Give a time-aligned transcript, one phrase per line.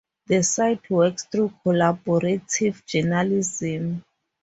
[0.25, 4.03] The site works through collaborative journalism.